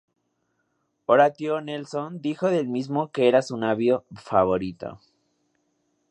[1.05, 4.99] Horatio Nelson dijo del mismo que era su navío favorito.